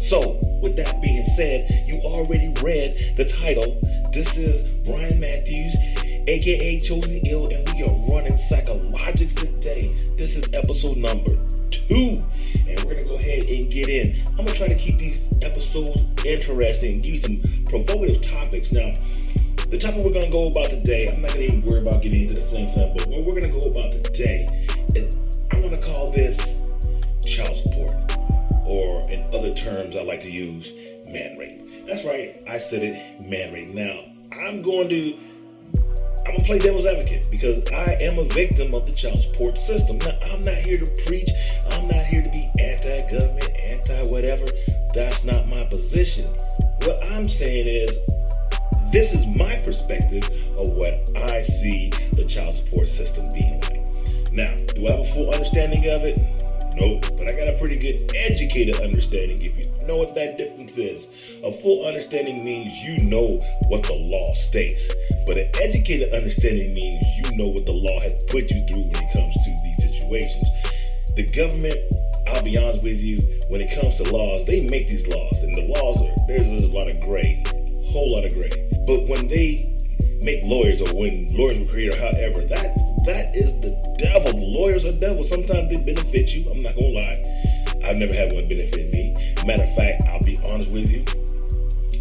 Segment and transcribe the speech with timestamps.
[0.00, 3.80] So, with that being said, you already read the title.
[4.12, 5.76] This is Brian Matthews,
[6.26, 9.94] aka Chosen Ill, and we are running Sykalogics today.
[10.16, 11.38] This is episode number
[11.70, 12.20] two,
[12.66, 14.26] and we're gonna go ahead and get in.
[14.30, 18.72] I'm gonna try to keep these episodes interesting, give you some provocative topics.
[18.72, 18.92] Now,
[19.70, 22.34] the topic we're gonna go about today, I'm not gonna even worry about getting into
[22.34, 25.16] the flim flam, but what we're gonna go about today is
[25.52, 26.54] I wanna call this
[27.54, 27.73] support
[28.74, 30.72] or in other terms I like to use,
[31.06, 31.86] man rape.
[31.86, 33.68] That's right, I said it, man rape.
[33.68, 34.00] Now,
[34.32, 35.16] I'm going to
[36.26, 39.98] I'm gonna play devil's advocate because I am a victim of the child support system.
[39.98, 41.30] Now, I'm not here to preach.
[41.70, 44.46] I'm not here to be anti-government, anti-whatever.
[44.94, 46.24] That's not my position.
[46.82, 47.98] What I'm saying is,
[48.90, 50.24] this is my perspective
[50.56, 54.32] of what I see the child support system being like.
[54.32, 56.18] Now, do I have a full understanding of it?
[56.74, 60.76] Nope, but I got a pretty good educated understanding if you know what that difference
[60.76, 61.06] is.
[61.44, 64.92] A full understanding means you know what the law states,
[65.26, 68.96] but an educated understanding means you know what the law has put you through when
[68.96, 70.48] it comes to these situations.
[71.14, 71.78] The government,
[72.26, 75.56] I'll be honest with you, when it comes to laws, they make these laws, and
[75.56, 77.44] the laws are there's a lot of gray,
[77.92, 78.50] whole lot of gray.
[78.84, 79.70] But when they
[80.22, 82.74] make lawyers or when lawyers were created, however, that
[83.04, 84.32] that is the devil.
[84.32, 85.22] The lawyers are devil.
[85.24, 86.50] Sometimes they benefit you.
[86.50, 87.22] I'm not gonna lie.
[87.84, 89.14] I've never had one benefit me.
[89.46, 91.04] Matter of fact, I'll be honest with you.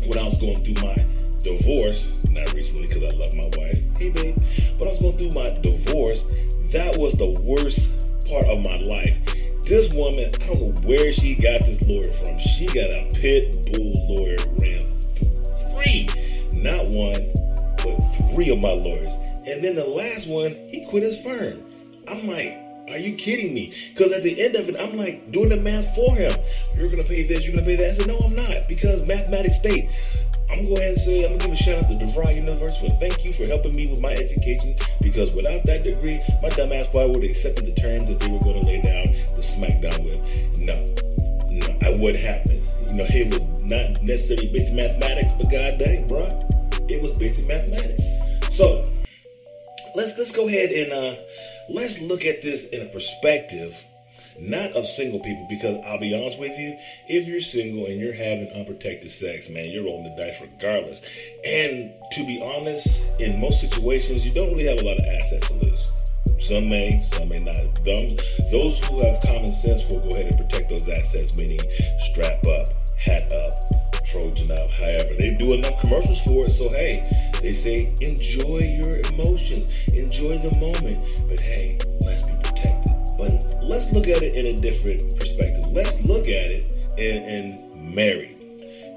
[0.07, 0.95] When I was going through my
[1.43, 3.79] divorce, not recently because I love my wife.
[3.97, 4.37] Hey babe.
[4.79, 6.23] But I was going through my divorce.
[6.71, 7.91] That was the worst
[8.27, 9.19] part of my life.
[9.65, 12.37] This woman, I don't know where she got this lawyer from.
[12.39, 14.83] She got a pit bull lawyer, ran
[15.71, 16.07] three,
[16.53, 17.31] not one,
[17.77, 17.99] but
[18.33, 19.13] three of my lawyers.
[19.45, 21.63] And then the last one, he quit his firm.
[22.07, 22.59] I'm like,
[22.89, 23.73] are you kidding me?
[23.93, 26.33] Because at the end of it, I'm like doing the math for him.
[26.75, 27.89] You're gonna pay this, you're gonna pay that.
[27.89, 29.89] I said, no, I'm not, because mathematics state.
[30.49, 32.89] I'm gonna go ahead and say I'm gonna give a shout out to DeVry University
[32.99, 34.75] thank you for helping me with my education.
[35.01, 38.29] Because without that degree, my dumb ass probably would have accepted the terms that they
[38.29, 40.21] were gonna lay down the smackdown with.
[40.59, 40.75] No,
[41.49, 42.61] no, I wouldn't happen.
[42.89, 46.27] You know, it was not necessarily basic mathematics, but god dang, bro,
[46.87, 48.03] it was basic mathematics.
[48.55, 48.83] So
[49.95, 51.15] let's let's go ahead and uh,
[51.69, 53.85] let's look at this in a perspective
[54.39, 56.77] not of single people because I'll be honest with you,
[57.07, 61.01] if you're single and you're having unprotected sex, man, you're rolling the dice regardless.
[61.45, 65.47] And to be honest, in most situations, you don't really have a lot of assets
[65.49, 65.91] to lose.
[66.39, 67.55] Some may, some may not.
[67.85, 68.17] Them,
[68.51, 71.59] those who have common sense will go ahead and protect those assets, meaning
[71.99, 75.13] strap up, hat up, Trojan up, however.
[75.17, 80.55] They do enough commercials for it, so hey, they say enjoy your emotions, enjoy the
[80.57, 80.99] moment.
[81.27, 82.91] But hey, let's be protected.
[83.17, 85.67] But let's look at it in a different perspective.
[85.67, 86.65] Let's look at it
[86.97, 88.37] in, in married,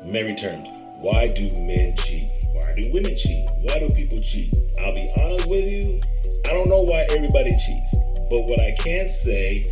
[0.04, 0.68] married terms.
[1.00, 2.28] Why do men cheat?
[2.52, 3.48] Why do women cheat?
[3.62, 4.54] Why do people cheat?
[4.80, 6.00] I'll be honest with you,
[6.46, 7.94] I don't know why everybody cheats.
[8.30, 9.64] But what I can say,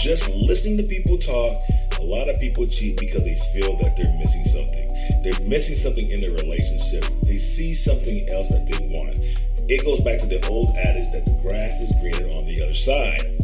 [0.00, 1.56] just listening to people talk,
[1.98, 4.88] a lot of people cheat because they feel that they're missing something.
[5.22, 7.04] They're missing something in their relationship.
[7.22, 9.18] They see something else that they want.
[9.70, 12.74] It goes back to the old adage that the grass is greener on the other
[12.74, 13.38] side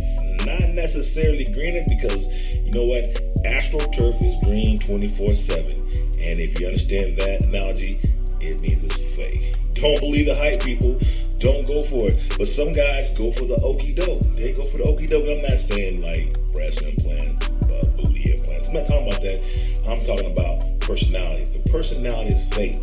[0.44, 3.04] not necessarily greener because you know what?
[3.44, 5.72] AstroTurf is green 24 7.
[5.72, 8.00] And if you understand that analogy,
[8.40, 9.56] it means it's fake.
[9.74, 10.98] Don't believe the hype, people.
[11.38, 12.22] Don't go for it.
[12.38, 14.22] But some guys go for the okey doke.
[14.36, 15.28] They go for the okey doke.
[15.28, 17.43] I'm not saying like breast implants,
[17.74, 18.68] uh, booty implants.
[18.68, 19.42] I'm not talking about that.
[19.86, 21.44] I'm talking about personality.
[21.44, 22.82] The personality is fake.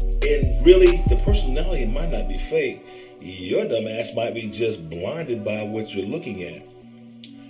[0.00, 2.84] And really, the personality might not be fake.
[3.20, 6.62] Your dumbass might be just blinded by what you're looking at.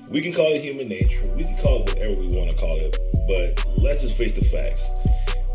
[0.09, 1.23] We can call it human nature.
[1.37, 2.97] We can call it whatever we want to call it.
[3.27, 4.89] But let's just face the facts.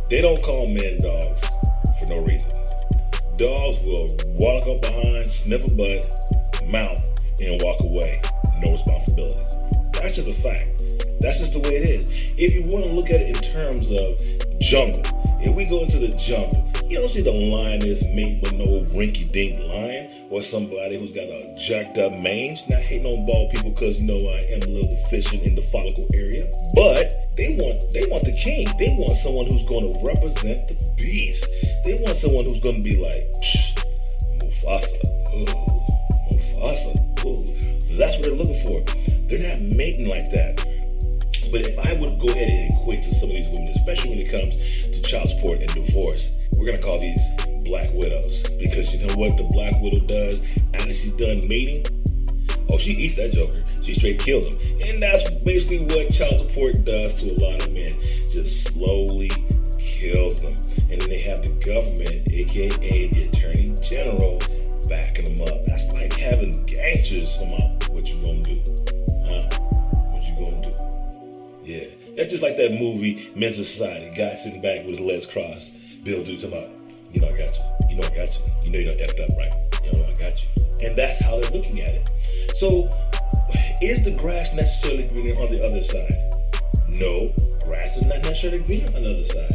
[0.10, 1.42] They don't call men dogs
[2.00, 2.52] for no reason.
[3.38, 7.00] Dogs will walk up behind, sniff a butt, mount,
[7.42, 8.22] and walk away.
[8.60, 9.56] No responsibilities.
[9.94, 10.73] That's just a fact.
[11.20, 12.34] That's just the way it is.
[12.38, 15.04] If you want to look at it in terms of jungle,
[15.42, 19.32] if we go into the jungle, you don't see the lioness mate with no rinky
[19.32, 22.62] dink lion or somebody who's got a jacked up mange.
[22.70, 25.62] Not hating on bald people because you know I am a little deficient in the
[25.62, 26.52] follicle area.
[26.76, 28.68] But they want they want the king.
[28.78, 31.46] They want someone who's going to represent the beast.
[31.84, 33.26] They want someone who's going to be like
[34.38, 35.00] Mufasa.
[35.34, 35.46] Ooh,
[36.32, 37.26] Mufasa.
[37.26, 37.98] Ooh.
[37.98, 38.82] That's what they're looking for.
[39.28, 40.73] They're not mating like that.
[41.54, 44.20] But if I would go ahead and equate to some of these women, especially when
[44.20, 44.58] it comes
[44.90, 47.30] to child support and divorce, we're gonna call these
[47.64, 50.42] black widows because you know what the black widow does
[50.74, 51.86] after she's done mating.
[52.72, 53.64] Oh, she eats that joker.
[53.84, 57.72] She straight killed him, and that's basically what child support does to a lot of
[57.72, 58.02] men.
[58.32, 59.30] Just slowly
[59.78, 60.56] kills them,
[60.90, 64.42] and then they have the government, aka the attorney general,
[64.90, 65.66] backing them up.
[65.68, 67.90] That's like having gangsters come out.
[67.90, 68.62] What you gonna do?
[69.28, 69.63] Huh?
[71.64, 71.86] Yeah.
[72.16, 74.14] That's just like that movie, Mental Society.
[74.16, 75.74] Guy sitting back with his legs crossed.
[76.04, 76.70] Bill Dude talking about,
[77.12, 77.90] you know I got you.
[77.90, 78.44] You know I got you.
[78.64, 79.54] You know you done effed up, right?
[79.84, 80.88] You know I got you.
[80.88, 82.10] And that's how they're looking at it.
[82.56, 82.90] So,
[83.82, 86.14] is the grass necessarily greener on the other side?
[86.90, 87.34] No,
[87.64, 89.54] grass is not necessarily greener on the other side.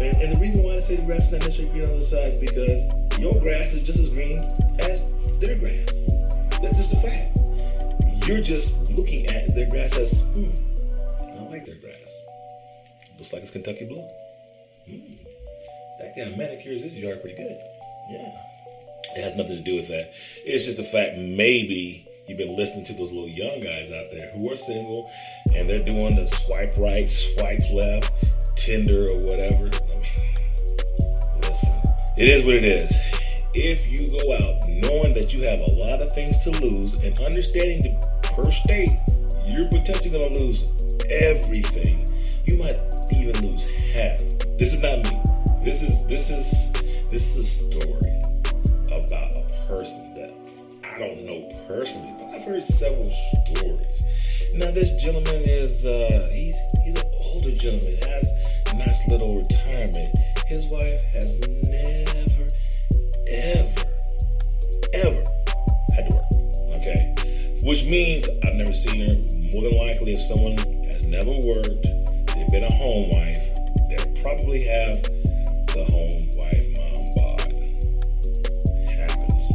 [0.00, 1.96] And, and the reason why I say the grass is not necessarily greener on the
[1.98, 4.38] other side is because your grass is just as green
[4.78, 5.10] as
[5.40, 5.90] their grass.
[6.60, 7.38] That's just a fact.
[8.26, 10.50] You're just looking at their grass as, hmm,
[13.30, 14.02] Looks like it's Kentucky blue.
[14.88, 15.14] Hmm.
[16.00, 17.56] That guy manicures his yard pretty good.
[18.10, 18.42] Yeah.
[19.14, 20.10] It has nothing to do with that.
[20.44, 24.32] It's just the fact maybe you've been listening to those little young guys out there
[24.32, 25.08] who are single
[25.54, 28.12] and they're doing the swipe right, swipe left,
[28.56, 29.66] Tinder or whatever.
[29.66, 31.82] I mean, listen,
[32.18, 32.90] it is what it is.
[33.54, 37.16] If you go out knowing that you have a lot of things to lose and
[37.20, 38.98] understanding the per state,
[39.46, 40.64] you're potentially going to lose
[41.08, 42.08] everything.
[42.44, 44.18] You might even lose half.
[44.58, 45.20] This is not me.
[45.64, 46.72] This is this is
[47.10, 48.22] this is a story
[48.86, 50.32] about a person that
[50.84, 54.02] I don't know personally, but I've heard several stories.
[54.54, 58.30] Now this gentleman is uh, he's he's an older gentleman, has
[58.86, 60.16] nice little retirement.
[60.46, 62.48] His wife has never,
[63.28, 63.84] ever,
[64.94, 65.24] ever
[65.94, 66.24] had to work.
[66.78, 67.14] Okay,
[67.62, 69.14] which means I've never seen her.
[69.52, 70.56] More than likely, if someone
[70.88, 71.86] has never worked,
[72.50, 73.48] been a home wife.
[73.88, 77.52] They probably have the home wife mom bod.
[77.52, 79.52] It happens.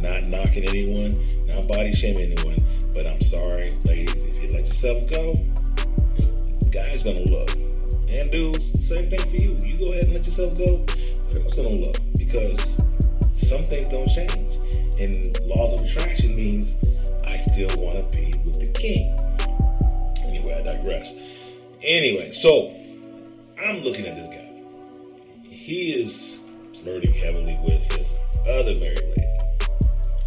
[0.00, 2.58] Not knocking anyone, not body shaming anyone,
[2.94, 5.34] but I'm sorry, ladies, if you let yourself go,
[6.70, 7.50] guy's gonna look.
[8.08, 9.58] And dudes, same thing for you.
[9.60, 10.84] You go ahead and let yourself go,
[11.32, 11.96] girl's gonna look.
[12.16, 12.76] Because
[13.32, 14.58] some things don't change.
[15.00, 16.74] And laws of attraction means
[17.24, 19.18] I still wanna be with the king.
[20.24, 21.14] Anyway, I digress.
[21.88, 22.72] Anyway, so
[23.58, 24.48] I'm looking at this guy
[25.68, 26.40] he is
[26.82, 28.14] flirting heavily with his
[28.48, 29.28] other married lady.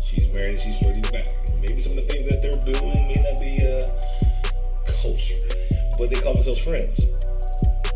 [0.04, 1.26] She's married and she's flirting back.
[1.60, 3.90] Maybe some of the things that they're doing may not be uh,
[4.86, 5.40] kosher,
[5.98, 7.08] but they call themselves friends.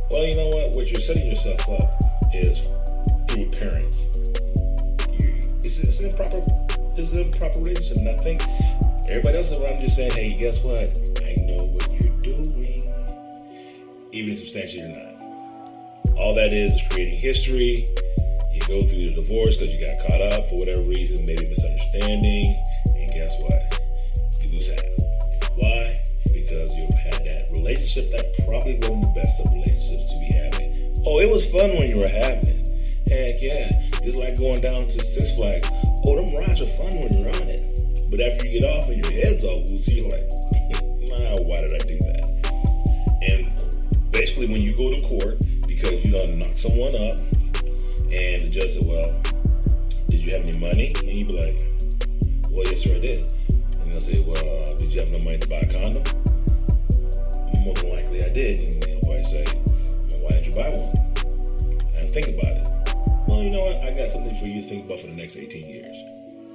[0.09, 0.71] Well, you know what?
[0.71, 2.01] What you're setting yourself up
[2.33, 2.61] is
[3.27, 4.07] through appearance.
[5.13, 6.41] You, it's, an improper,
[6.97, 8.41] it's an improper relationship, and I think
[9.07, 10.97] everybody else around just saying, "Hey, guess what?
[11.21, 12.14] I know what you're doing,"
[14.15, 16.15] even substantially you're not.
[16.17, 17.85] All that is is creating history.
[18.49, 22.55] You go through the divorce because you got caught up for whatever reason, maybe misunderstanding,
[22.95, 23.59] and guess what?
[24.39, 25.51] You lose half.
[25.59, 25.99] Why?
[26.31, 31.03] Because you've had that relationship that probably wasn't the best of relationships to be having.
[31.05, 32.63] Oh, it was fun when you were having it.
[33.11, 33.67] Heck yeah.
[34.01, 35.67] Just like going down to Six Flags.
[36.07, 38.09] Oh, them rides are fun when you're on it.
[38.09, 40.23] But after you get off and your head's all woozy, you're like,
[41.03, 42.14] nah, why did I do that?
[44.35, 47.15] Basically, when you go to court, because you done knocked someone up,
[48.11, 49.09] and the judge said, "Well,
[50.09, 53.31] did you have any money?" And you be like, "Well, yes, sir, I did."
[53.79, 56.03] And they'll say, "Well, uh, did you have no money to buy a condom?"
[57.63, 58.59] More than likely, I did.
[58.59, 59.45] And the wife say,
[60.11, 62.67] "Well, why didn't you buy one?" And think about it.
[63.29, 63.87] Well, you know what?
[63.87, 65.95] I got something for you to think about for the next 18 years.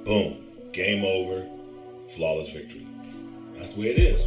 [0.05, 0.37] Boom,
[0.71, 1.47] game over,
[2.09, 2.85] flawless victory.
[3.57, 4.21] That's the way it is.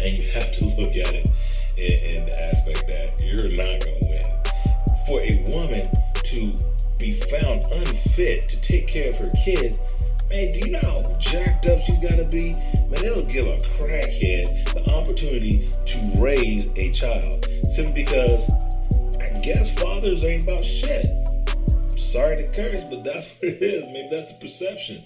[0.00, 1.28] And you have to look at it
[1.76, 4.26] in, in the aspect that you're not going to win.
[5.06, 6.52] For a woman to
[6.98, 9.78] be found unfit to take care of her kids,
[10.30, 12.52] man, do you know how jacked up she's got to be?
[12.90, 18.50] Man, it'll give a crackhead the opportunity to raise a child simply because
[19.20, 21.06] I guess fathers ain't about shit.
[21.98, 23.84] Sorry to curse, but that's what it is.
[23.86, 25.02] Maybe that's the perception.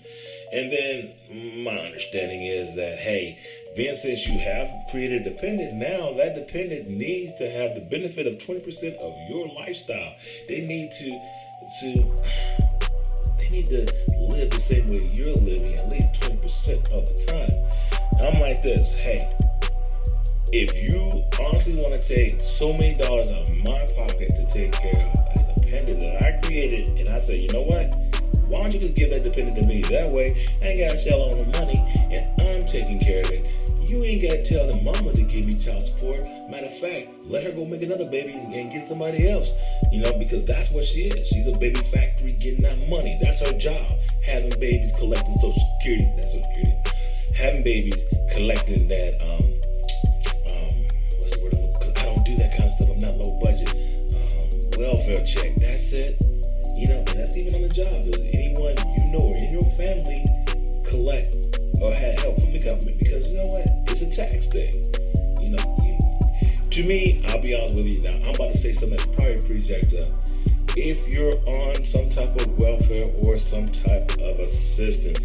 [0.53, 3.39] And then my understanding is that, hey,
[3.77, 8.27] then since you have created a dependent, now that dependent needs to have the benefit
[8.27, 10.15] of 20% of your lifestyle.
[10.49, 11.37] They need to
[11.81, 12.17] to
[13.39, 18.11] they need to live the same way you're living at least 20% of the time.
[18.19, 19.31] And I'm like this, hey,
[20.53, 24.73] if you honestly want to take so many dollars out of my pocket to take
[24.73, 27.95] care of a dependent that I created, and I say, you know what?
[28.49, 29.83] Why don't you just give that dependent to me?
[29.83, 33.31] That way, I ain't got to shell on the money, and I'm taking care of
[33.31, 33.66] it.
[33.87, 36.19] You ain't gotta tell the mama to give me child support.
[36.51, 39.53] Matter of fact, let her go make another baby and get somebody else.
[39.93, 41.29] You know, because that's what she is.
[41.29, 43.17] She's a baby factory getting that money.
[43.23, 43.87] That's her job.
[44.25, 46.11] Having babies, collecting social security.
[46.17, 46.75] That's social security.
[47.37, 49.55] Having babies, collecting that um
[50.51, 50.75] um
[51.23, 51.55] what's the word?
[51.97, 52.91] I don't do that kind of stuff.
[52.91, 53.71] I'm not low budget.
[53.71, 55.55] Um, welfare check.
[55.63, 56.19] That's it.
[56.75, 58.03] You know, and that's even on the job.
[58.03, 60.27] Does anyone you know or in your family
[60.83, 61.46] collect
[61.87, 62.99] or had help from the government?
[62.99, 63.65] Because you know what?
[63.87, 64.85] It's a tax thing.
[65.41, 68.13] You know, to me, I'll be honest with you now.
[68.29, 70.09] I'm about to say something that's probably up.
[70.77, 75.25] If you're on some type of welfare or some type of assistance,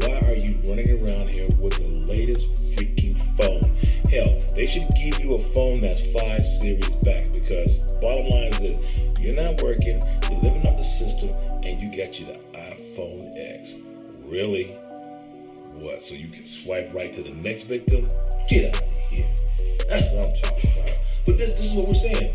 [0.00, 3.76] why are you running around here with the latest freaking phone?
[4.10, 8.58] Hell, they should give you a phone that's five series back because bottom line is
[8.60, 11.30] this you're not working, you're living off the system,
[11.62, 13.74] and you got you the iPhone X.
[14.24, 14.76] Really?
[15.78, 16.02] What?
[16.02, 18.08] So you can swipe right to the next victim?
[18.48, 19.28] Get out of here.
[19.88, 20.96] That's what I'm talking about.
[21.24, 22.34] But this, this is what we're saying.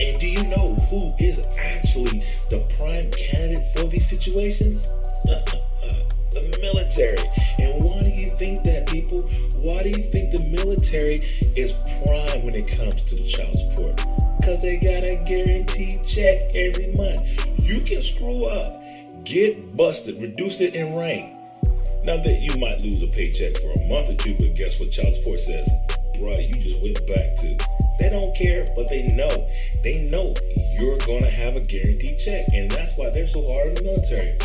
[0.00, 4.86] And do you know who is actually the prime candidate for these situations?
[6.32, 7.18] the military.
[7.58, 9.22] And why do you think that, people?
[9.56, 11.72] Why do you think the military is
[12.04, 13.96] prime when it comes to the child support?
[14.38, 17.58] Because they got a guaranteed check every month.
[17.58, 18.80] You can screw up,
[19.24, 21.39] get busted, reduce it in rank.
[22.04, 24.90] Now that you might lose a paycheck for a month or two, but guess what
[24.90, 25.68] child support says?
[26.16, 27.56] Bruh, you just went back to.
[27.98, 29.48] They don't care, but they know.
[29.82, 30.34] They know
[30.78, 32.46] you're to have a guaranteed check.
[32.52, 34.38] And that's why they're so hard in the military.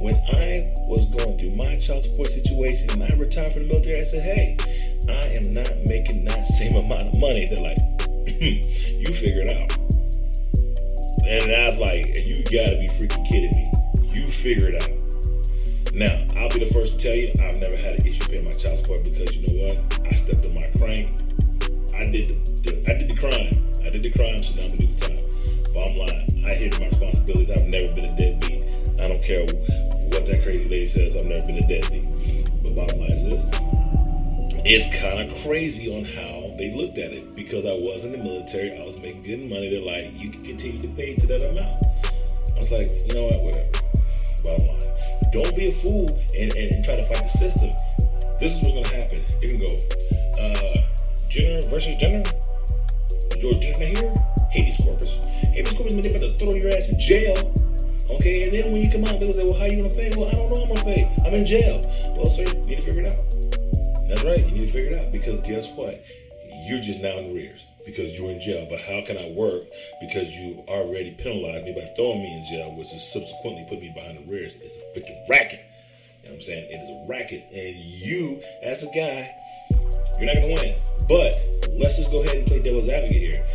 [0.00, 4.00] When I was going through my child support situation and I retired from the military,
[4.00, 4.56] I said, hey,
[5.08, 7.46] I am not making that same amount of money.
[7.46, 7.78] They're like,
[8.40, 9.76] you figure it out.
[11.26, 13.72] And I was like, you gotta be freaking kidding me.
[14.14, 15.07] You figure it out.
[15.94, 18.54] Now, I'll be the first to tell you, I've never had an issue paying my
[18.54, 20.06] child support because you know what?
[20.06, 21.10] I stepped on my crank.
[21.94, 23.56] I did the, the I did the crime.
[23.84, 25.72] I did the crime, so now I'm gonna do the time.
[25.74, 27.50] Bottom line, I hear my responsibilities.
[27.50, 28.62] I've never been a deadbeat.
[29.00, 29.40] I don't care
[30.12, 31.16] what that crazy lady says.
[31.16, 32.62] I've never been a deadbeat.
[32.62, 33.44] But bottom line is this:
[34.64, 38.18] it's kind of crazy on how they looked at it because I was in the
[38.18, 38.78] military.
[38.78, 39.70] I was making good money.
[39.70, 41.82] They're like, you can continue to pay to that amount.
[42.54, 43.40] I was like, you know what?
[43.40, 43.70] Whatever.
[44.44, 44.77] Bottom line.
[45.32, 47.70] Don't be a fool and, and, and try to fight the system.
[48.40, 49.24] This is what's going to happen.
[49.40, 50.08] Going to go
[50.40, 50.76] uh,
[51.28, 52.24] Jenner versus Jenner.
[53.40, 54.14] George Jenner here.
[54.50, 55.18] Habeas corpus.
[55.54, 57.54] Habeas corpus means they about to throw your ass in jail.
[58.10, 60.10] Okay, and then when you come out, they'll say, well, how you to pay?
[60.16, 61.14] Well, I don't know I'm to pay.
[61.26, 61.82] I'm in jail.
[62.16, 64.08] Well, sir, you need to figure it out.
[64.08, 64.40] That's right.
[64.40, 66.02] You need to figure it out because guess what?
[66.66, 68.66] You're just now in arrears because you're in jail.
[68.68, 69.62] But how can I work
[69.98, 73.90] because you already penalized me by throwing me in jail, which is subsequently put me
[73.94, 74.56] behind the rears?
[74.60, 75.64] It's a freaking racket.
[76.22, 76.66] You know what I'm saying?
[76.70, 77.44] It is a racket.
[77.50, 79.34] And you, as a guy,
[80.20, 80.76] you're not going to win.
[81.08, 83.46] But let's just go ahead and play devil's advocate here.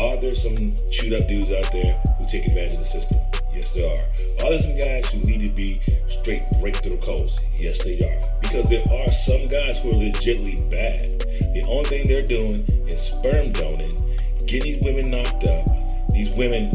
[0.00, 3.20] Are there some chewed up dudes out there who take advantage of the system?
[3.54, 4.02] Yes, there are.
[4.44, 7.40] Are there some guys who need to be straight right through the coast?
[7.56, 8.40] Yes, they are.
[8.40, 11.20] Because there are some guys who are legitimately bad.
[11.54, 15.66] The only thing they're doing is sperm donating, getting these women knocked up.
[16.10, 16.72] These women,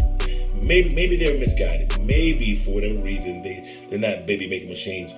[0.64, 2.00] maybe maybe they're misguided.
[2.00, 5.12] Maybe for whatever reason they they're not baby making machines,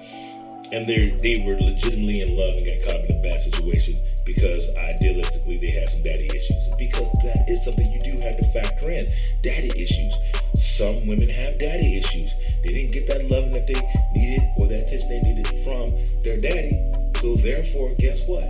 [0.72, 4.70] and they they were legitimately in love and got caught in a bad situation because
[4.76, 6.64] idealistically they had some daddy issues.
[6.78, 9.08] Because that is something you do have to factor in.
[9.42, 10.14] Daddy issues.
[10.56, 12.34] Some women have daddy issues.
[12.64, 13.80] They didn't get that loving that they
[14.14, 15.92] needed or that attention they needed from
[16.24, 16.78] their daddy.
[17.22, 18.46] So therefore, guess what?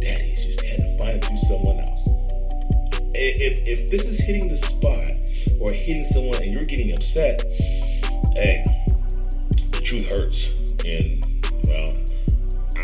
[0.00, 0.56] Daddy issues.
[0.58, 2.02] They had to find it through someone else.
[3.14, 5.10] If, if this is hitting the spot
[5.60, 7.42] or hitting someone and you're getting upset,
[8.34, 8.64] hey,
[9.72, 10.50] the truth hurts.
[10.84, 11.24] And
[11.64, 11.94] well,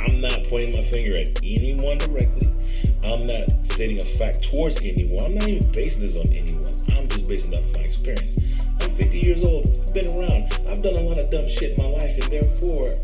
[0.04, 2.52] I'm not pointing my finger at anyone directly.
[3.02, 5.25] I'm not stating a fact towards anyone.
[5.25, 6.73] I'm not even basing this on anyone.
[6.96, 8.37] I'm just basing it off my experience.
[8.80, 10.52] I'm 50 years old, I've been around.
[10.68, 12.99] I've done a lot of dumb shit in my life, and therefore,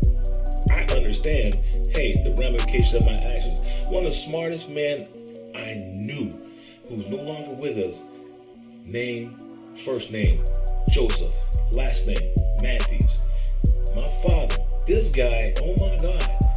[0.71, 1.55] I understand,
[1.89, 3.57] hey, the ramifications of my actions.
[3.87, 5.07] One of the smartest men
[5.55, 6.39] I knew
[6.87, 8.01] who's no longer with us,
[8.85, 9.39] name,
[9.85, 10.43] first name,
[10.89, 11.33] Joseph,
[11.71, 13.17] last name, Matthews.
[13.95, 16.50] My father, this guy, oh my God,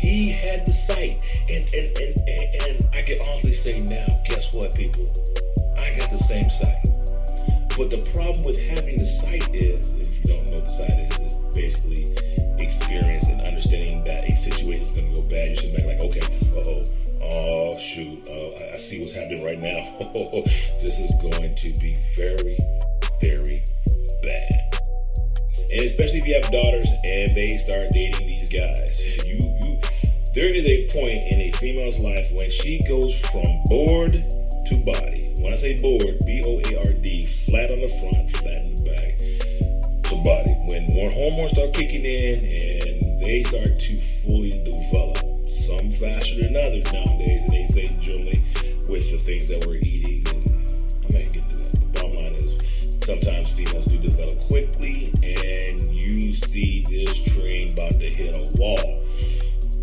[0.00, 1.20] he had the sight.
[1.48, 5.06] And, and, and, and, and I can honestly say now, guess what, people?
[5.78, 6.80] I got the same sight.
[7.76, 10.98] But the problem with having the sight is, if you don't know what the sight
[10.98, 12.16] is, is basically
[12.58, 15.50] experience and understanding that a situation is going to go bad.
[15.50, 16.20] You should be like, okay,
[16.56, 16.84] uh oh,
[17.22, 19.84] oh shoot, uh, I see what's happening right now.
[20.80, 22.58] this is going to be very,
[23.20, 23.64] very
[24.22, 24.80] bad.
[25.72, 29.79] And especially if you have daughters and they start dating these guys, you you
[30.34, 35.34] there is a point in a female's life when she goes from board to body.
[35.38, 38.76] When I say board, B O A R D, flat on the front, flat in
[38.76, 39.18] the back,
[40.04, 40.54] to body.
[40.68, 45.18] When more hormones start kicking in and they start to fully develop,
[45.66, 48.42] some faster than others nowadays, and they say generally
[48.88, 50.26] with the things that we're eating.
[50.28, 51.70] And I may get to that.
[51.72, 57.98] The bottom line is sometimes females do develop quickly, and you see this train about
[57.98, 59.02] to hit a wall.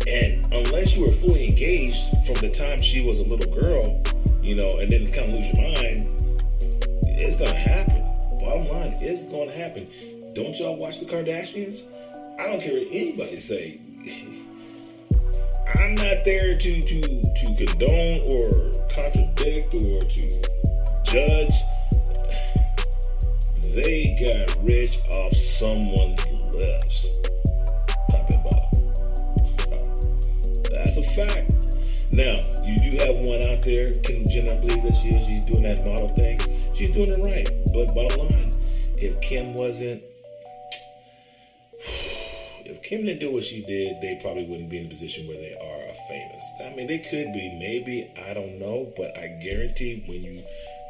[0.08, 4.02] And unless you were fully engaged from the time she was a little girl,
[4.42, 6.08] you know, and then kind of lose your mind,
[7.02, 8.02] it's gonna happen.
[8.40, 9.86] Bottom line, it's gonna happen.
[10.34, 11.82] Don't y'all watch the Kardashians?
[12.40, 13.80] I don't care what anybody say.
[15.74, 20.42] I'm not there to to to condone or contradict or to
[21.04, 21.54] judge.
[23.74, 27.17] They got rich off someone's lips.
[30.88, 31.52] That's a fact.
[32.12, 33.92] Now, you do have one out there,
[34.24, 35.26] Jenner, I believe that she is.
[35.26, 36.40] She's doing that model thing.
[36.72, 37.46] She's doing it right.
[37.74, 38.56] But bottom line,
[38.96, 40.02] if Kim wasn't,
[42.64, 45.36] if Kim didn't do what she did, they probably wouldn't be in the position where
[45.36, 46.42] they are famous.
[46.64, 50.42] I mean, they could be, maybe, I don't know, but I guarantee when you,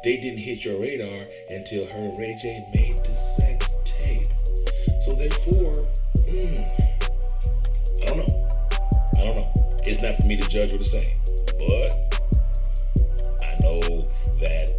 [0.05, 4.29] they didn't hit your radar until her and Ray J made the sex tape.
[5.03, 5.85] So therefore,
[6.23, 6.63] mm,
[8.01, 8.49] I don't know.
[9.17, 9.58] I don't know.
[9.85, 11.15] It's not for me to judge or to say,
[11.57, 12.23] but
[13.41, 13.79] I know
[14.39, 14.69] that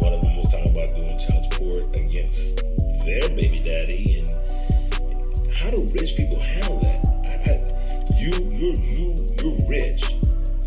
[0.00, 2.56] one of them was talking about doing child support against
[3.04, 7.04] their baby daddy, and how do rich people handle that?
[7.24, 10.02] I, I, you, you're you, you're rich,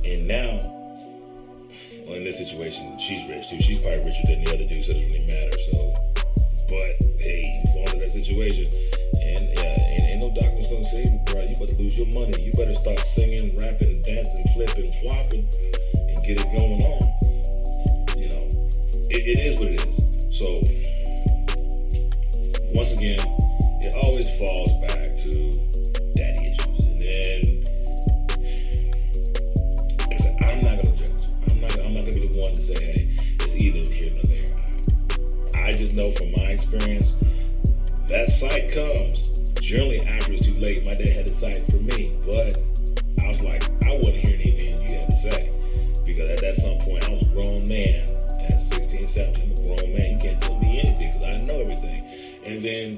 [0.06, 0.68] and now.
[2.06, 3.62] Well, in this situation, she's rich too.
[3.62, 5.58] She's probably richer than the other dude, so it doesn't really matter.
[5.72, 5.94] So,
[6.70, 8.66] but hey, you fall into that situation,
[9.22, 11.42] and yeah, ain't doctor's gonna save you, bro.
[11.42, 12.42] You better lose your money.
[12.42, 15.48] You better start singing, rapping, dancing, flipping, flopping,
[15.94, 17.04] and get it going on.
[18.18, 18.50] You know,
[19.10, 19.98] it, it is what it is.
[20.38, 20.62] So,
[22.74, 23.20] once again,
[23.82, 25.54] it always falls back to
[26.16, 27.64] daddy issues, and then
[30.00, 31.26] like I said, I'm not gonna judge.
[31.50, 31.80] I'm not.
[31.80, 35.66] I'm not gonna be the one to say, hey, it's either here nor there.
[35.66, 37.16] I just know from my experience
[38.08, 39.31] that sight comes
[39.72, 40.86] generally after it's too late.
[40.86, 41.32] My dad had a
[41.72, 42.60] for me, but
[43.24, 45.50] I was like, I wasn't hearing anything you had to say
[46.06, 48.10] because at that some point I was a grown man
[48.52, 49.44] at 16, 17.
[49.44, 50.12] I'm a grown man.
[50.12, 52.04] You can't tell me anything because I know everything.
[52.44, 52.98] And then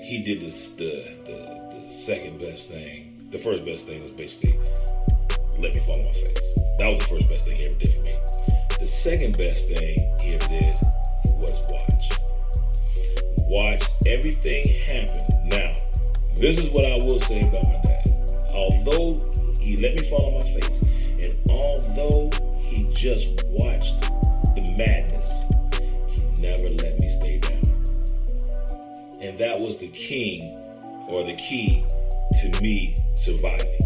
[0.00, 3.28] he did this the, the the second best thing.
[3.30, 4.58] The first best thing was basically
[5.58, 6.54] let me fall on my face.
[6.78, 8.16] That was the first best thing he ever did for me.
[8.80, 10.74] The second best thing he ever did
[11.36, 12.18] was watch
[13.44, 15.48] watch everything happen.
[15.48, 15.76] Now,
[16.38, 18.48] this is what I will say about my dad.
[18.52, 20.82] Although he let me fall on my face,
[21.18, 24.00] and although he just watched
[24.54, 25.42] the madness,
[26.08, 27.58] he never let me stay down.
[29.20, 30.56] And that was the king
[31.08, 31.84] or the key
[32.40, 33.80] to me surviving.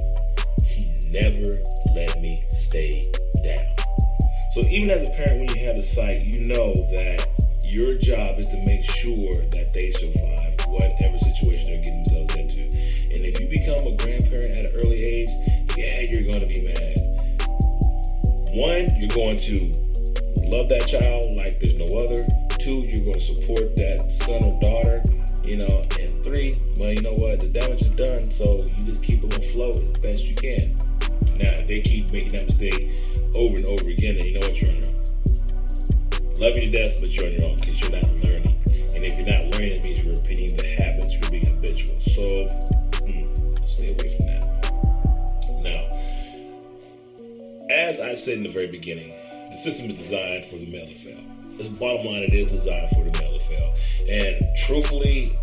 [0.63, 1.59] He never
[1.95, 3.11] let me stay
[3.43, 3.65] down.
[4.53, 7.27] So even as a parent, when you have a sight, you know that
[7.65, 12.65] your job is to make sure that they survive whatever situation they're getting themselves into.
[13.13, 15.29] And if you become a grandparent at an early age,
[15.77, 17.03] yeah, you're going to be mad.
[18.57, 19.73] One, you're going to
[20.49, 22.25] love that child like there's no other.
[22.59, 25.03] Two, you're going to support that son or daughter,
[25.45, 25.87] you know.
[26.01, 27.41] And three, well, you know what?
[27.41, 30.77] The damage is done, so you just keep them afloat as best you can.
[31.37, 32.91] Now, if they keep making that mistake
[33.35, 34.93] over and over again, then you know what you're on your.
[36.39, 38.42] Love you to death, but you're on your own because you're not learning.
[39.03, 42.01] And if you're not learning, it means you're repeating the habits, you're being habitual.
[42.03, 42.23] So,
[43.03, 44.43] mm, stay away from that.
[45.59, 45.91] Now,
[47.69, 49.11] as I said in the very beginning,
[49.51, 51.19] the system is designed for the male to fail.
[51.59, 53.75] This bottom line, it is designed for the male to fail.
[54.09, 55.37] And truthfully,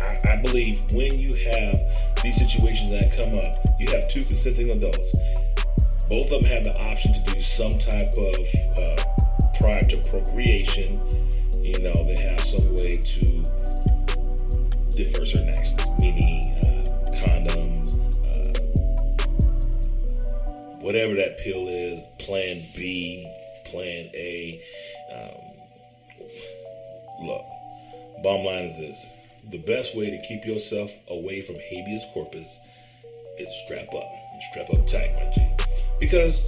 [0.00, 1.76] I, I believe when you have
[2.22, 5.12] these situations that come up, you have two consenting adults.
[6.08, 8.36] Both of them have the option to do some type of
[8.78, 11.23] uh, prior to procreation.
[11.64, 13.42] You know, they have some way to
[14.94, 16.84] defer certain actions, meaning uh,
[17.24, 17.94] condoms,
[18.28, 18.52] uh,
[20.80, 23.26] whatever that pill is, Plan B,
[23.64, 24.62] Plan A.
[25.10, 25.40] Um,
[27.26, 27.44] look,
[28.22, 29.06] bottom line is this
[29.50, 32.58] the best way to keep yourself away from habeas corpus
[33.38, 34.10] is strap up.
[34.50, 35.46] Strap up tight, my G.
[35.98, 36.46] Because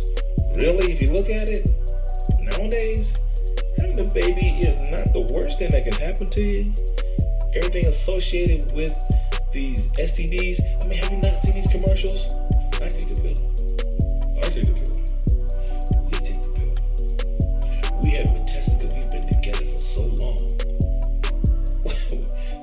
[0.55, 1.71] really, if you look at it,
[2.41, 3.17] nowadays,
[3.79, 6.73] Having a baby is not the worst thing that can happen to you.
[7.55, 8.95] Everything associated with
[9.53, 10.61] these STDs.
[10.83, 12.27] I mean, have you not seen these commercials?
[12.75, 13.39] I take the pill.
[14.39, 14.97] I take the pill.
[16.05, 16.75] We take the pill.
[18.03, 20.39] We haven't been tested because we've been together for so long.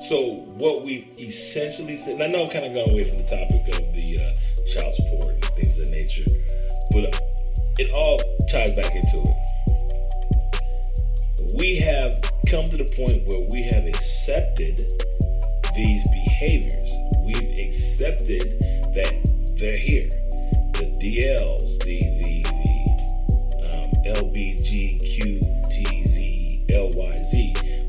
[0.00, 3.24] so what we've essentially said, and I know I've kind of gone away from the
[3.24, 4.34] topic of the uh,
[4.66, 6.24] child support and things of that nature,
[6.92, 7.20] but
[7.78, 9.43] it all ties back into it.
[11.64, 14.84] We have come to the point where we have accepted
[15.74, 16.92] these behaviors.
[17.24, 18.60] We've accepted
[18.92, 19.14] that
[19.58, 20.10] they're here.
[20.74, 22.76] The DLs, the the the
[23.72, 23.88] um,
[24.28, 25.40] LBGQTZ,
[26.68, 27.32] LYZ,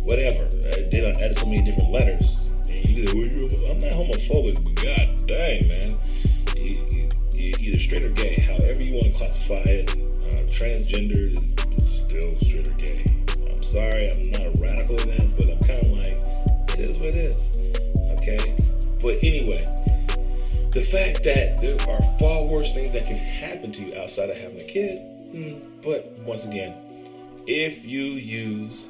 [0.04, 0.46] whatever.
[0.46, 2.48] Uh, they done added so many different letters.
[2.70, 6.00] I'm not homophobic, but god dang, man.
[6.56, 7.12] You,
[7.60, 9.90] either straight or gay, however you want to classify it.
[9.92, 11.36] Uh, transgender
[11.86, 13.15] still straight or gay.
[13.76, 17.10] Sorry, I'm not a radical in that, but I'm kind of like, it is what
[17.10, 17.50] it is.
[18.18, 18.56] Okay?
[19.02, 19.66] But anyway,
[20.72, 24.38] the fact that there are far worse things that can happen to you outside of
[24.38, 25.00] having a kid.
[25.34, 26.74] Hmm, but once again,
[27.48, 28.88] if you use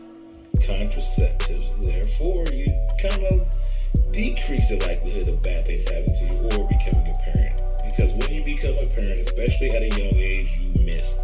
[0.57, 2.67] contraceptives, therefore you
[3.01, 7.59] kind of decrease the likelihood of bad things happening to you or becoming a parent.
[7.83, 11.17] Because when you become a parent, especially at a young age, you miss.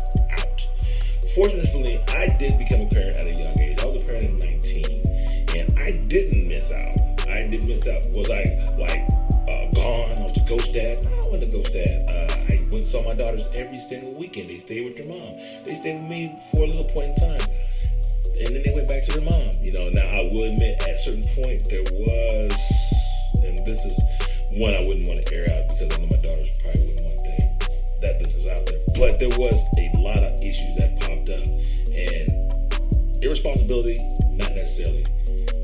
[1.36, 3.80] Fortunately, I did become a parent at a young age.
[3.80, 7.30] I was a parent at 19, and I didn't miss out.
[7.30, 8.04] I didn't miss out.
[8.12, 8.44] Was I
[8.78, 9.08] like
[9.48, 10.17] uh, gone?
[10.17, 11.06] I was a ghost dad?
[11.06, 12.04] I wasn't a ghost dad.
[12.10, 14.50] Uh, I went saw my daughters every single weekend.
[14.50, 15.38] They stayed with their mom.
[15.63, 17.48] They stayed with me for a little point in time.
[18.44, 19.56] And then they went back to their mom.
[19.62, 22.52] You know, now I will admit at a certain point there was,
[23.39, 23.96] and this is
[24.60, 27.24] one I wouldn't want to air out because I know my daughters probably wouldn't want
[27.24, 28.81] that, that business out there.
[29.02, 31.44] But there was a lot of issues that popped up.
[31.90, 33.98] And irresponsibility,
[34.30, 35.04] not necessarily.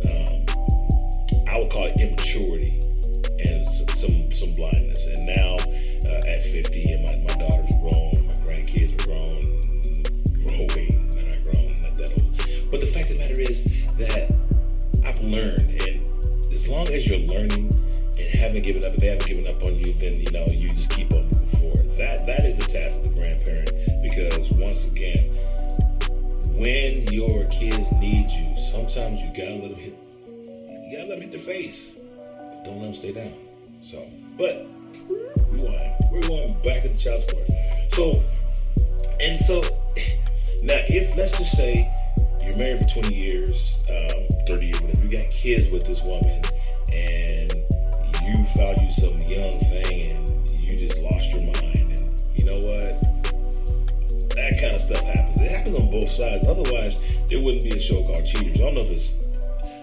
[0.09, 2.81] Um, I would call it immaturity
[3.37, 5.05] and some some blindness.
[5.05, 5.53] And now
[6.09, 9.39] uh, at 50, and my, my daughter's grown, my grandkids are grown,
[10.41, 12.71] growing, not grown, not that old.
[12.71, 13.63] But the fact of the matter is
[13.97, 14.33] that
[15.05, 17.69] I've learned, and as long as you're learning
[18.17, 20.89] and haven't given up, they haven't given up on you, then you know you just
[20.89, 21.26] keep on.
[22.17, 25.29] That that is the task of the grandparent, because once again,
[26.57, 29.95] when your kids need you, sometimes you gotta let them hit.
[30.25, 33.33] You gotta let them hit their face, but don't let them stay down.
[33.83, 34.65] So, but
[35.51, 35.93] rewind.
[36.11, 37.47] We're going back to the child support.
[37.91, 38.23] So,
[39.19, 39.61] and so
[40.63, 41.87] now, if let's just say
[42.43, 46.41] you're married for 20 years, um, 30 years, whatever, you got kids with this woman,
[46.91, 47.53] and
[48.25, 51.66] you found you some young thing, and you just lost your mind,
[54.47, 55.41] That kind of stuff happens.
[55.41, 56.47] It happens on both sides.
[56.47, 58.55] Otherwise, there wouldn't be a show called Cheaters.
[58.55, 59.13] I don't know if it's.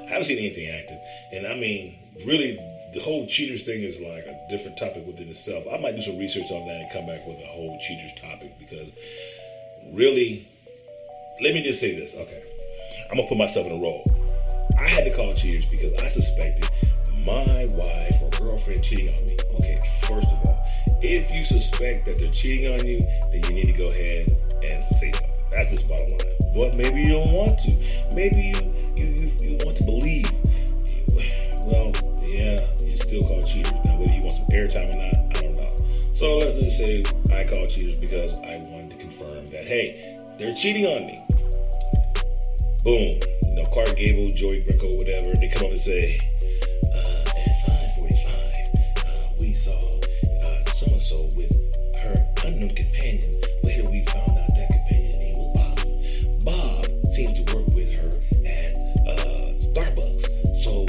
[0.07, 0.99] I haven't seen anything active,
[1.33, 2.57] and I mean, really,
[2.95, 5.65] the whole cheaters thing is like a different topic within itself.
[5.71, 8.59] I might do some research on that and come back with a whole cheaters topic
[8.59, 8.91] because
[9.93, 10.49] really,
[11.43, 12.17] let me just say this.
[12.17, 12.43] Okay,
[13.11, 14.05] I'm gonna put myself in a role.
[14.79, 16.71] I had to call cheaters because I suspected
[17.27, 19.37] my wife or girlfriend cheating on me.
[19.61, 20.64] Okay, first of all,
[21.05, 24.29] if you suspect that they're cheating on you, then you need to go ahead
[24.63, 25.31] and say something.
[25.51, 26.21] That's just bottom line.
[26.55, 27.71] But maybe you don't want to.
[28.15, 30.31] Maybe you you you, you want to believe.
[31.67, 31.93] Well,
[32.25, 33.73] yeah, you still call cheaters.
[33.85, 35.77] Now, whether you want some airtime or not, I don't know.
[36.15, 40.55] So let's just say I call cheaters because I wanted to confirm that hey, they're
[40.55, 41.23] cheating on me.
[42.83, 43.21] Boom.
[43.45, 45.35] You know, Clark Gable, Joey Greco, whatever.
[45.37, 46.19] They come up and say,
[46.93, 49.84] uh, at 5:45, uh, we saw
[51.05, 51.53] so with
[52.01, 53.31] her unknown companion.
[53.63, 56.45] Later, we found out that companion name was Bob.
[56.45, 58.09] Bob seems to work with her
[58.49, 58.73] at
[59.05, 60.57] uh, Starbucks.
[60.65, 60.87] So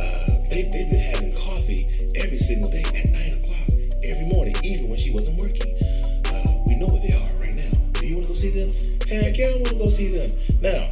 [0.00, 3.68] uh, they, they've been having coffee every single day at 9 o'clock
[4.02, 5.76] every morning, even when she wasn't working.
[6.24, 8.00] Uh, we know where they are right now.
[8.00, 8.72] Do you want to go see them?
[9.08, 10.32] Heck yeah, I want to go see them.
[10.62, 10.90] Now,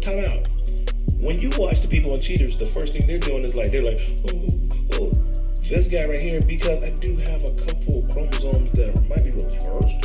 [0.00, 0.46] time out.
[1.18, 3.82] When you watch the people on Cheaters, the first thing they're doing is like, they're
[3.82, 3.98] like,
[5.96, 9.96] guy right here, because I do have a couple chromosomes that might be reversed,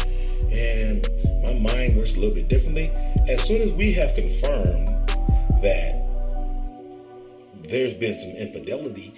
[0.49, 1.05] and
[1.43, 2.89] my mind works a little bit differently.
[3.27, 4.87] As soon as we have confirmed
[5.61, 6.01] that
[7.63, 9.13] there's been some infidelity,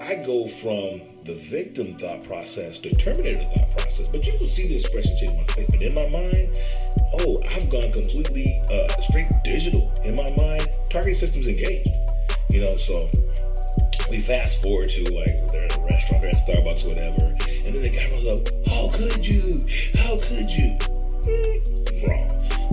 [0.00, 4.08] I go from the victim thought process to terminator thought process.
[4.08, 5.68] But you will see the expression change my face.
[5.70, 6.58] But in my mind,
[7.20, 9.92] oh, I've gone completely uh, straight digital.
[10.02, 11.90] In my mind, target system's engaged.
[12.48, 13.08] You know, so
[14.10, 17.82] we fast forward to like they're in a restaurant, they're at Starbucks, whatever, and then
[17.82, 19.64] the guy runs up, "How could you?
[19.94, 20.76] How could you?"
[21.22, 22.26] Mm, wrong.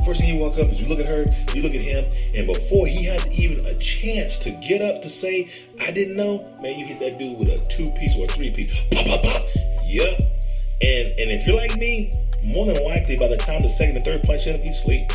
[0.06, 2.48] First thing you walk up is you look at her, you look at him, and
[2.48, 5.48] before he has even a chance to get up to say,
[5.80, 8.52] "I didn't know," man, you hit that dude with a two piece or a three
[8.52, 8.74] piece.
[8.92, 9.46] Pop, pop, pop.
[9.86, 10.20] Yep.
[10.82, 14.06] And and if you're like me, more than likely by the time the second and
[14.06, 15.12] third punch hit him, he's asleep.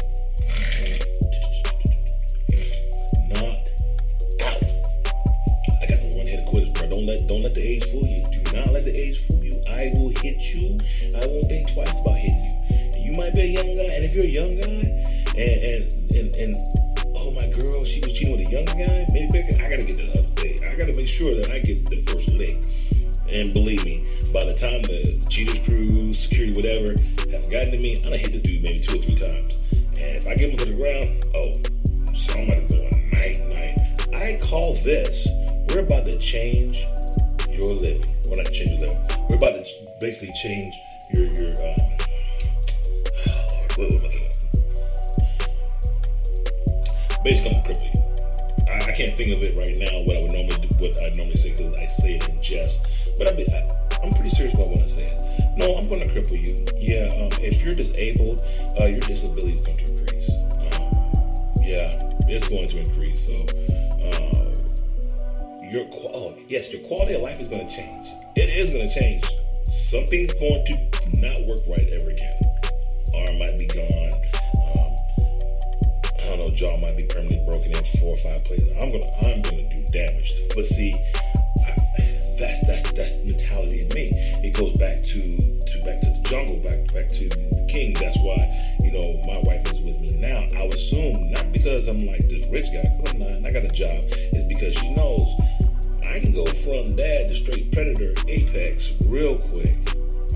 [7.02, 8.22] Don't let don't let the age fool you.
[8.30, 9.62] Do not let the age fool you.
[9.68, 10.78] I will hit you.
[11.16, 12.76] I won't think twice about hitting you.
[12.94, 14.86] And you might be a young guy, and if you're a young guy,
[15.34, 15.82] and and
[16.14, 16.56] and, and
[17.16, 19.06] oh my girl, she was cheating with a younger guy.
[19.10, 20.62] Maybe I gotta get the update.
[20.68, 22.58] I gotta make sure that I get the first lick.
[23.28, 26.90] And believe me, by the time the cheaters crew, security, whatever,
[27.32, 29.56] have gotten to me, I'm gonna hit this dude maybe two or three times.
[29.72, 34.14] And if I get him to the ground, oh, somebody's going night night.
[34.14, 35.26] I call this
[35.72, 36.86] we're about to change
[37.48, 38.14] your living.
[38.28, 38.98] We're not change your living.
[39.28, 40.74] We're about to basically change
[41.14, 41.58] your your um,
[43.76, 44.12] what, what, what,
[47.24, 48.00] basically I'm cripple you.
[48.68, 50.02] I, I, can't think of it right now.
[50.04, 52.86] What I would normally do, what I normally say because I say it in jest.
[53.16, 55.16] But I, I, am pretty serious about what I say.
[55.56, 56.66] No, I'm going to cripple you.
[56.76, 58.42] Yeah, um, if you're disabled,
[58.78, 60.30] uh, your disability is going to increase.
[60.30, 60.92] Um,
[61.62, 61.96] yeah,
[62.28, 63.26] it's going to increase.
[63.26, 63.34] So,
[64.04, 64.41] uh,
[65.72, 68.06] your oh yes, your quality of life is going to change.
[68.36, 69.24] It is going to change.
[69.72, 70.74] Something's going to
[71.18, 72.36] not work right ever again.
[73.14, 74.12] Arm might be gone.
[74.68, 74.92] Um,
[76.20, 76.50] I don't know.
[76.54, 78.68] Jaw might be permanently broken in four or five places.
[78.78, 80.34] I'm gonna I'm gonna do damage.
[80.54, 80.92] But see,
[82.38, 84.10] that's that's that's mentality in me.
[84.44, 87.94] It goes back to to back to the jungle, back back to the king.
[87.94, 90.48] That's why you know my wife is with me now.
[90.52, 93.48] I assume not because I'm like this rich guy, because I'm not.
[93.48, 94.04] I got a job.
[94.04, 95.28] It's because she knows
[96.12, 99.78] I can go from dad to straight predator apex real quick.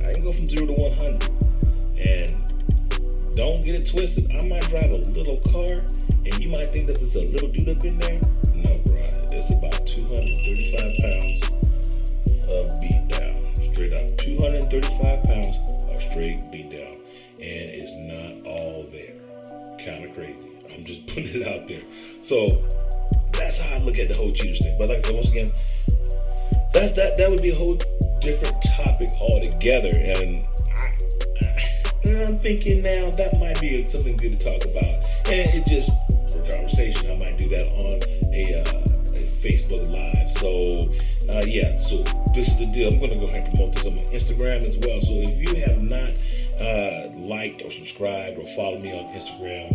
[0.02, 1.30] I can go from zero to one hundred,
[1.98, 4.32] and don't get it twisted.
[4.32, 5.84] I might drive a little car,
[6.24, 8.18] and you might think that there's a little dude up in there.
[8.54, 11.44] No, bro, it's about 235 pounds
[12.48, 13.36] of beat down.
[13.74, 14.16] Straight up.
[14.16, 15.56] 235 pounds
[15.94, 16.96] of straight beat down.
[17.38, 19.12] And it's not all there.
[19.84, 20.48] Kind of crazy.
[20.72, 21.82] I'm just putting it out there.
[22.22, 22.64] So
[23.36, 24.76] that's how I look at the whole cheaters thing.
[24.78, 25.52] But like I said, once again,
[26.72, 27.78] that's that that would be a whole
[28.20, 29.92] different topic altogether.
[29.94, 30.44] And
[32.04, 35.04] I, am thinking now that might be something good to talk about.
[35.26, 35.90] And it just
[36.32, 40.30] for conversation, I might do that on a, uh, a Facebook Live.
[40.30, 40.92] So
[41.28, 42.92] uh, yeah, so this is the deal.
[42.92, 45.00] I'm going to go ahead and promote this on my Instagram as well.
[45.00, 46.10] So if you have not
[46.60, 49.74] uh, liked or subscribed or followed me on Instagram,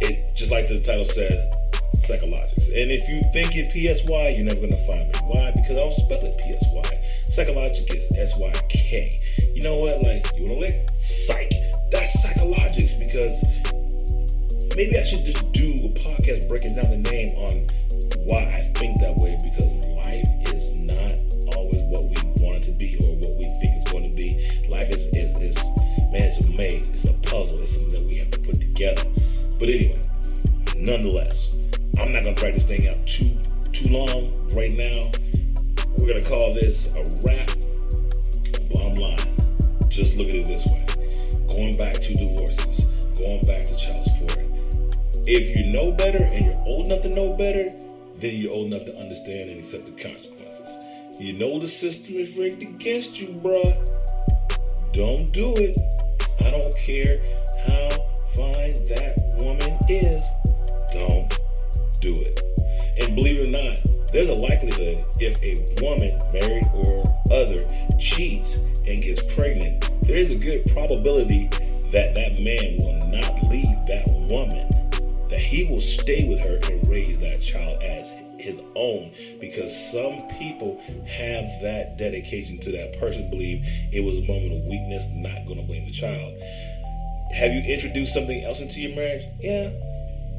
[0.00, 1.52] it just like the title said,
[1.98, 2.68] Sykalogics.
[2.68, 5.14] And if you think it PSY, you're never going to find me.
[5.24, 5.52] Why?
[5.54, 6.92] Because I don't spell it PSY.
[7.30, 9.20] Sykalogics is S Y K.
[9.54, 10.02] You know what?
[10.02, 10.90] Like, you want to lick?
[10.96, 11.52] Psych.
[11.90, 13.44] That's Sykalogics because
[14.76, 17.68] maybe I should just do a podcast breaking down the name on
[18.24, 21.12] why I think that way because life is not
[21.56, 24.66] always what we want it to be or what we think it's going to be.
[24.68, 25.56] Life is, is, is
[26.10, 29.02] man, it's a maze, it's a puzzle, it's something that we have to put together.
[29.58, 30.02] But anyway,
[30.76, 31.51] nonetheless,
[32.02, 33.30] I'm not to drag this thing out too
[33.72, 35.12] too long right now.
[35.96, 37.48] We're to call this a wrap.
[38.72, 40.84] Bottom line, just look at it this way.
[41.46, 42.84] Going back to divorces,
[43.16, 44.44] going back to child support.
[45.26, 47.72] If you know better and you're old enough to know better,
[48.16, 50.74] then you're old enough to understand and accept the consequences.
[51.20, 53.76] You know the system is rigged against you, bruh.
[54.92, 55.78] Don't do it.
[56.40, 57.20] I don't care
[57.68, 57.90] how
[58.34, 60.24] fine that woman is.
[60.92, 61.41] Don't
[62.02, 62.42] do it.
[63.00, 67.66] And believe it or not, there's a likelihood if a woman, married or other,
[67.98, 71.48] cheats and gets pregnant, there is a good probability
[71.92, 74.68] that that man will not leave that woman
[75.30, 79.10] that he will stay with her and raise that child as his own
[79.40, 84.60] because some people have that dedication to that person believe it was a moment of
[84.66, 86.38] weakness not going to blame the child.
[87.32, 89.24] Have you introduced something else into your marriage?
[89.40, 89.70] Yeah.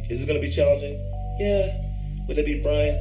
[0.09, 1.01] Is it going to be challenging
[1.39, 1.81] yeah
[2.27, 2.95] would that be brian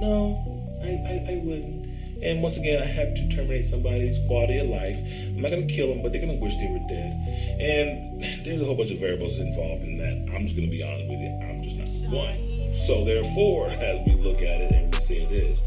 [0.00, 0.36] no
[0.82, 1.88] i i, I wouldn't
[2.20, 4.98] and once again, I have to terminate somebody's quality of life.
[4.98, 7.14] I'm not going to kill them, but they're going to wish they were dead.
[7.60, 10.34] And there's a whole bunch of variables involved in that.
[10.34, 11.30] I'm just going to be honest with you.
[11.46, 12.74] I'm just not one.
[12.74, 15.62] So therefore, as we look at it and we say it is,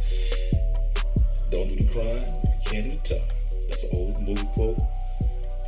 [1.49, 2.23] don't do the crime,
[2.65, 3.35] can't do the time.
[3.69, 4.79] That's an old movie quote.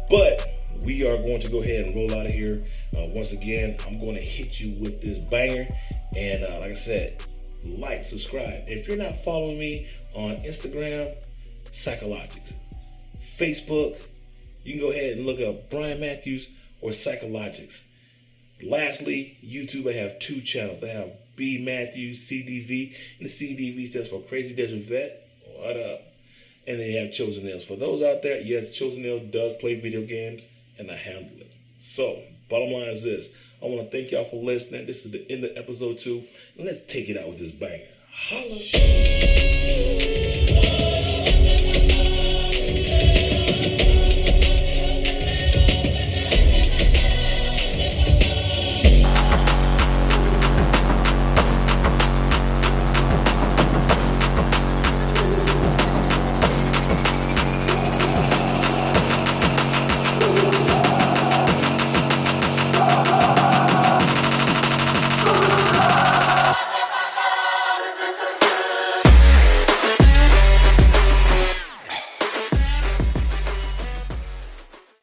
[0.09, 0.49] But
[0.83, 2.61] we are going to go ahead and roll out of here.
[2.95, 5.65] Uh, once again, I'm going to hit you with this banger.
[6.15, 7.23] And uh, like I said,
[7.65, 8.63] like, subscribe.
[8.67, 11.15] If you're not following me on Instagram,
[11.71, 12.53] Sykalogics.
[13.19, 13.99] Facebook,
[14.63, 16.49] you can go ahead and look up Brian Matthews
[16.81, 17.83] or Sykalogics.
[18.61, 20.83] Lastly, YouTube, I have two channels.
[20.83, 25.27] I have B Matthews CDV, and the CDV stands for Crazy Desert Vet.
[25.57, 26.01] What up?
[26.67, 27.65] And they have Chosen Nails.
[27.65, 30.45] For those out there, yes, Chosen Nails does play video games,
[30.77, 31.51] and I handle it.
[31.81, 33.35] So, bottom line is this.
[33.63, 34.85] I want to thank y'all for listening.
[34.85, 36.23] This is the end of episode two.
[36.59, 37.85] Let's take it out with this banger.
[38.11, 38.53] Holla.